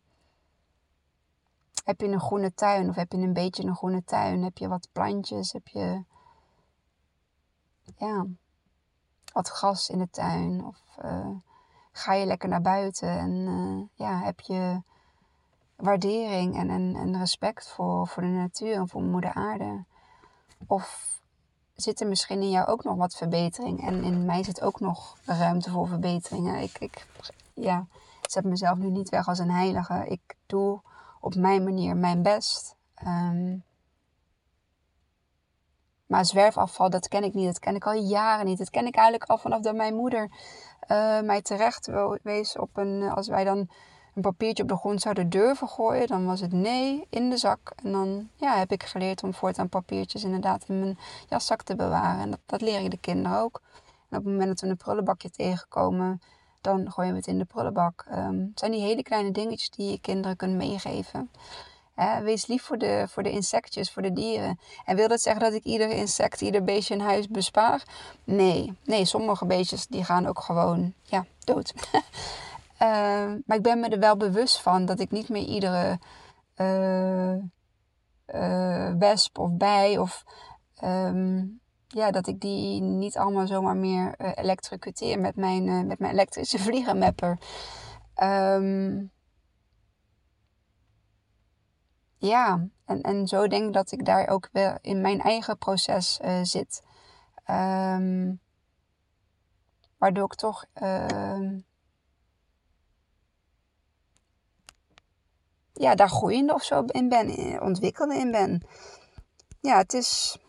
heb 1.84 2.00
je 2.00 2.06
een 2.06 2.20
groene 2.20 2.54
tuin 2.54 2.88
of 2.88 2.94
heb 2.94 3.12
je 3.12 3.18
een 3.18 3.32
beetje 3.32 3.62
een 3.62 3.76
groene 3.76 4.04
tuin? 4.04 4.42
Heb 4.42 4.58
je 4.58 4.68
wat 4.68 4.88
plantjes? 4.92 5.52
Heb 5.52 5.68
je 5.68 6.04
ja, 7.96 8.26
wat 9.32 9.48
gras 9.48 9.88
in 9.88 9.98
de 9.98 10.10
tuin? 10.10 10.64
Of 10.64 10.78
uh, 11.04 11.28
ga 11.92 12.14
je 12.14 12.26
lekker 12.26 12.48
naar 12.48 12.62
buiten 12.62 13.08
en 13.08 13.30
uh, 13.30 13.82
ja, 13.94 14.18
heb 14.18 14.40
je 14.40 14.82
waardering 15.76 16.56
en, 16.56 16.70
en, 16.70 16.96
en 16.96 17.18
respect 17.18 17.68
voor, 17.68 18.06
voor 18.06 18.22
de 18.22 18.28
natuur 18.28 18.74
en 18.74 18.88
voor 18.88 19.02
moeder 19.02 19.34
aarde? 19.34 19.84
Of 20.66 21.18
zit 21.74 22.00
er 22.00 22.08
misschien 22.08 22.42
in 22.42 22.50
jou 22.50 22.66
ook 22.66 22.84
nog 22.84 22.96
wat 22.96 23.14
verbetering? 23.14 23.86
En 23.86 24.04
in 24.04 24.24
mij 24.24 24.42
zit 24.44 24.62
ook 24.62 24.80
nog 24.80 25.16
ruimte 25.24 25.70
voor 25.70 25.88
verbeteringen. 25.88 26.62
Ik, 26.62 26.78
ik 26.78 27.06
ja, 27.54 27.86
zet 28.28 28.44
mezelf 28.44 28.78
nu 28.78 28.90
niet 28.90 29.08
weg 29.08 29.28
als 29.28 29.38
een 29.38 29.50
heilige. 29.50 30.06
Ik 30.08 30.36
doe 30.46 30.80
op 31.20 31.34
mijn 31.34 31.64
manier 31.64 31.96
mijn 31.96 32.22
best. 32.22 32.76
Um, 33.06 33.64
maar 36.06 36.24
zwerfafval, 36.24 36.90
dat 36.90 37.08
ken 37.08 37.24
ik 37.24 37.34
niet. 37.34 37.46
Dat 37.46 37.58
ken 37.58 37.74
ik 37.74 37.86
al 37.86 37.92
jaren 37.92 38.46
niet. 38.46 38.58
Dat 38.58 38.70
ken 38.70 38.86
ik 38.86 38.94
eigenlijk 38.94 39.30
al 39.30 39.38
vanaf 39.38 39.60
dat 39.60 39.74
mijn 39.74 39.94
moeder 39.94 40.30
uh, 40.88 41.20
mij 41.20 41.42
terecht 41.42 41.90
wees 42.22 42.56
op 42.56 42.76
een... 42.76 43.02
Als 43.02 43.28
wij 43.28 43.44
dan 43.44 43.68
een 44.14 44.22
papiertje 44.22 44.62
op 44.62 44.68
de 44.68 44.76
grond 44.76 45.00
zouden 45.00 45.28
durven 45.28 45.68
gooien, 45.68 46.06
dan 46.06 46.26
was 46.26 46.40
het 46.40 46.52
nee 46.52 47.06
in 47.10 47.30
de 47.30 47.36
zak. 47.36 47.72
En 47.82 47.92
dan 47.92 48.28
ja, 48.34 48.56
heb 48.56 48.72
ik 48.72 48.82
geleerd 48.82 49.22
om 49.22 49.34
voortaan 49.34 49.68
papiertjes 49.68 50.24
inderdaad 50.24 50.64
in 50.68 50.80
mijn 50.80 50.98
jaszak 51.28 51.62
te 51.62 51.76
bewaren. 51.76 52.20
En 52.20 52.30
dat, 52.30 52.40
dat 52.46 52.60
leer 52.60 52.80
ik 52.80 52.90
de 52.90 52.98
kinderen 52.98 53.38
ook. 53.38 53.60
En 54.08 54.18
op 54.18 54.24
het 54.24 54.32
moment 54.32 54.48
dat 54.48 54.60
we 54.60 54.66
een 54.66 54.76
prullenbakje 54.76 55.30
tegenkomen, 55.30 56.20
dan 56.60 56.92
gooien 56.92 57.10
we 57.10 57.16
het 57.16 57.26
in 57.26 57.38
de 57.38 57.44
prullenbak. 57.44 58.06
Um, 58.12 58.40
het 58.50 58.58
zijn 58.58 58.70
die 58.70 58.80
hele 58.80 59.02
kleine 59.02 59.30
dingetjes 59.30 59.70
die 59.70 59.90
je 59.90 60.00
kinderen 60.00 60.36
kunt 60.36 60.54
meegeven. 60.54 61.30
wees 62.22 62.46
lief 62.46 62.62
voor 62.62 62.78
de, 62.78 63.06
voor 63.08 63.22
de 63.22 63.30
insectjes, 63.30 63.90
voor 63.90 64.02
de 64.02 64.12
dieren. 64.12 64.58
En 64.84 64.96
wil 64.96 65.08
dat 65.08 65.20
zeggen 65.20 65.42
dat 65.42 65.52
ik 65.52 65.64
ieder 65.64 65.90
insect, 65.90 66.40
ieder 66.40 66.64
beestje 66.64 66.94
in 66.94 67.00
huis 67.00 67.28
bespaar? 67.28 67.82
Nee, 68.24 68.76
nee 68.84 69.04
sommige 69.04 69.46
beestjes 69.46 69.86
die 69.86 70.04
gaan 70.04 70.26
ook 70.26 70.40
gewoon 70.40 70.92
ja, 71.02 71.26
dood. 71.44 71.72
uh, 71.94 71.98
maar 73.46 73.56
ik 73.56 73.62
ben 73.62 73.80
me 73.80 73.88
er 73.88 73.98
wel 73.98 74.16
bewust 74.16 74.60
van 74.60 74.84
dat 74.84 75.00
ik 75.00 75.10
niet 75.10 75.28
meer 75.28 75.44
iedere 75.44 75.98
uh, 76.56 77.34
wesp 78.98 79.38
of 79.38 79.50
bij 79.50 79.98
of 79.98 80.24
um, 80.84 81.60
ja, 81.94 82.10
dat 82.10 82.26
ik 82.26 82.40
die 82.40 82.80
niet 82.80 83.16
allemaal 83.16 83.46
zomaar 83.46 83.76
meer 83.76 84.14
uh, 84.18 84.32
elektrocuteer 84.34 85.20
met 85.20 85.36
mijn, 85.36 85.66
uh, 85.66 85.82
met 85.82 85.98
mijn 85.98 86.12
elektrische 86.12 86.58
vliegenmapper. 86.68 87.38
Um, 88.22 89.10
ja, 92.18 92.68
en, 92.84 93.00
en 93.00 93.26
zo 93.26 93.46
denk 93.46 93.66
ik 93.66 93.72
dat 93.72 93.92
ik 93.92 94.04
daar 94.04 94.28
ook 94.28 94.48
wel 94.52 94.78
in 94.80 95.00
mijn 95.00 95.20
eigen 95.20 95.58
proces 95.58 96.20
uh, 96.24 96.42
zit. 96.42 96.82
Um, 97.50 98.40
waardoor 99.98 100.24
ik 100.24 100.34
toch 100.34 100.64
ja, 105.72 105.94
daar 105.94 106.08
groeiende 106.08 106.54
of 106.54 106.62
zo 106.62 106.84
in 106.84 107.08
ben, 107.08 107.60
ontwikkelde 107.62 108.14
in 108.14 108.30
ben. 108.30 108.62
Ja, 109.60 109.76
het 109.76 109.92
is 109.94 110.39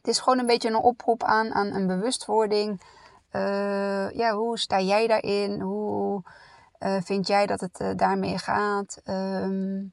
het 0.00 0.08
is 0.08 0.18
gewoon 0.18 0.38
een 0.38 0.46
beetje 0.46 0.68
een 0.68 0.76
oproep 0.76 1.22
aan, 1.22 1.52
aan 1.52 1.66
een 1.66 1.86
bewustwording. 1.86 2.80
Uh, 3.32 4.10
ja, 4.10 4.34
hoe 4.34 4.58
sta 4.58 4.80
jij 4.80 5.06
daarin? 5.06 5.60
Hoe 5.60 6.22
uh, 6.78 7.00
vind 7.00 7.26
jij 7.26 7.46
dat 7.46 7.60
het 7.60 7.80
uh, 7.80 7.90
daarmee 7.96 8.38
gaat? 8.38 9.00
Um, 9.04 9.92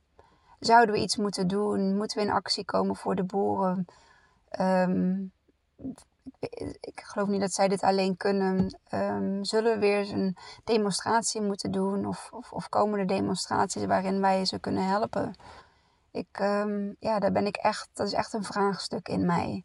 zouden 0.60 0.96
we 0.96 1.02
iets 1.02 1.16
moeten 1.16 1.48
doen? 1.48 1.98
Moeten 1.98 2.18
we 2.18 2.24
in 2.24 2.32
actie 2.32 2.66
komen 2.66 2.96
voor 2.96 3.16
de 3.16 3.24
boeren? 3.24 3.86
Um, 4.60 5.32
ik, 6.80 7.02
geloof 7.06 7.28
niet 7.28 7.42
dat 7.42 7.54
zij 7.54 7.68
dit 7.68 7.82
alleen 7.82 8.18
kunnen. 8.18 8.80
Um, 8.94 9.44
zullen 9.44 9.74
we 9.74 9.80
weer 9.80 10.14
een 10.14 10.38
demonstratie 10.64 11.42
moeten 11.42 11.72
doen? 11.72 12.06
Of, 12.06 12.30
of, 12.32 12.52
of 12.52 12.70
komen 12.70 13.00
er 13.00 13.08
demonstraties 13.08 13.86
waarin 13.86 14.22
wij 14.22 14.46
ze 14.46 14.60
kunnen 14.60 14.88
helpen? 14.88 15.36
Ik, 16.12 16.38
ja, 17.00 17.20
daar 17.20 17.32
ben 17.32 17.46
ik 17.46 17.58
echt, 17.58 17.90
dat 17.94 18.08
is 18.08 18.14
echt 18.14 18.34
een 18.34 18.44
vraagstuk 18.44 19.08
in 19.08 19.26
mij. 19.26 19.64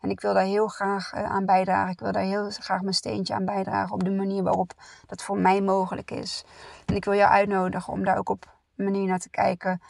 En 0.00 0.10
ik 0.10 0.20
wil 0.20 0.34
daar 0.34 0.44
heel 0.44 0.68
graag 0.68 1.14
uh, 1.14 1.24
aan 1.24 1.46
bijdragen. 1.46 1.92
Ik 1.92 2.00
wil 2.00 2.12
daar 2.12 2.22
heel 2.22 2.50
graag 2.50 2.80
mijn 2.80 2.94
steentje 2.94 3.34
aan 3.34 3.44
bijdragen 3.44 3.94
op 3.94 4.04
de 4.04 4.10
manier 4.10 4.42
waarop 4.42 4.72
dat 5.06 5.22
voor 5.22 5.38
mij 5.38 5.60
mogelijk 5.60 6.10
is. 6.10 6.44
En 6.86 6.94
ik 6.94 7.04
wil 7.04 7.14
jou 7.14 7.30
uitnodigen 7.30 7.92
om 7.92 8.04
daar 8.04 8.18
ook 8.18 8.28
op 8.28 8.58
een 8.76 8.84
manier 8.84 9.06
naar 9.06 9.18
te 9.18 9.30
kijken. 9.30 9.80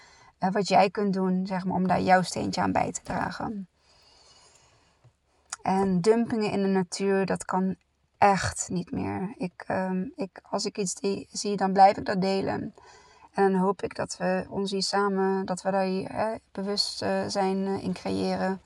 Uh, 0.40 0.50
wat 0.50 0.68
jij 0.68 0.90
kunt 0.90 1.12
doen, 1.12 1.46
zeg 1.46 1.64
maar, 1.64 1.76
om 1.76 1.86
daar 1.86 2.00
jouw 2.00 2.22
steentje 2.22 2.60
aan 2.60 2.72
bij 2.72 2.92
te 2.92 3.02
dragen. 3.02 3.68
En 5.62 6.00
dumpingen 6.00 6.50
in 6.50 6.62
de 6.62 6.68
natuur, 6.68 7.26
dat 7.26 7.44
kan 7.44 7.76
echt 8.18 8.68
niet 8.68 8.90
meer. 8.90 9.34
Ik, 9.36 9.64
uh, 9.70 9.90
ik, 10.16 10.40
als 10.42 10.64
ik 10.64 10.78
iets 10.78 10.94
zie, 11.30 11.56
dan 11.56 11.72
blijf 11.72 11.96
ik 11.96 12.04
dat 12.04 12.20
delen. 12.20 12.74
En 13.32 13.52
dan 13.52 13.60
hoop 13.60 13.82
ik 13.82 13.96
dat 13.96 14.16
we 14.16 14.46
ons 14.48 14.70
hier 14.70 14.82
samen, 14.82 15.46
dat 15.46 15.62
we 15.62 15.70
daar 15.70 15.84
hier, 15.84 16.38
bewust 16.52 17.02
uh, 17.02 17.24
zijn 17.26 17.66
in 17.80 17.92
creëren. 17.92 18.60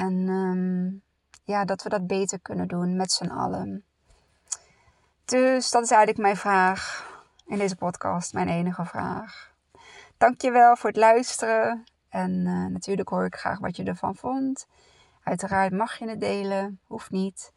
En 0.00 0.28
um, 0.28 1.02
ja, 1.44 1.64
dat 1.64 1.82
we 1.82 1.88
dat 1.88 2.06
beter 2.06 2.40
kunnen 2.40 2.68
doen 2.68 2.96
met 2.96 3.12
z'n 3.12 3.30
allen. 3.30 3.84
Dus 5.24 5.70
dat 5.70 5.82
is 5.82 5.90
eigenlijk 5.90 6.22
mijn 6.22 6.36
vraag 6.36 7.08
in 7.46 7.58
deze 7.58 7.76
podcast, 7.76 8.32
mijn 8.32 8.48
enige 8.48 8.84
vraag. 8.84 9.52
Dankjewel 10.16 10.76
voor 10.76 10.88
het 10.90 10.98
luisteren. 10.98 11.84
En 12.08 12.30
uh, 12.30 12.66
natuurlijk 12.66 13.08
hoor 13.08 13.24
ik 13.24 13.34
graag 13.34 13.58
wat 13.58 13.76
je 13.76 13.84
ervan 13.84 14.16
vond. 14.16 14.66
Uiteraard 15.22 15.72
mag 15.72 15.98
je 15.98 16.08
het 16.08 16.20
delen, 16.20 16.80
hoeft 16.86 17.10
niet. 17.10 17.52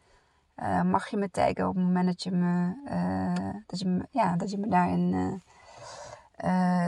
Uh, 0.57 0.81
mag 0.81 1.07
je 1.07 1.17
me 1.17 1.31
taggen 1.31 1.67
op 1.67 1.75
het 1.75 1.83
moment 1.83 2.05
dat 2.05 2.23
je 2.23 2.31
me, 2.31 2.75
uh, 2.85 3.61
dat 3.65 3.79
je 3.79 4.07
ja, 4.11 4.35
dat 4.35 4.51
je 4.51 4.57
me 4.57 4.67
daarin, 4.67 5.41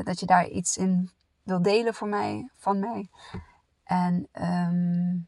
dat 0.03 0.19
je 0.19 0.25
daar 0.25 0.47
iets 0.47 0.77
in 0.77 1.09
wil 1.43 1.61
delen 1.61 1.93
voor 1.93 2.07
mij, 2.07 2.49
van 2.55 2.79
mij. 2.79 3.09
En 3.83 4.27
um, 4.33 5.27